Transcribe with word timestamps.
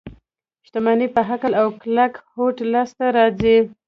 شتمني 0.65 1.07
په 1.15 1.21
عقل 1.29 1.51
او 1.61 1.67
کلک 1.81 2.13
هوډ 2.33 2.55
لاس 2.71 2.89
ته 2.97 3.05
راځي. 3.15 3.57